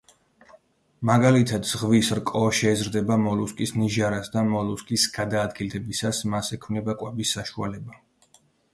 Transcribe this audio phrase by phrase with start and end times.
[1.09, 8.05] მაგალითად, ზღვის რკო შეეზრდება მოლუსკის ნიჟარას და მოლუსკის გადაადგილებისას მას ექმნება კვების საშუალება.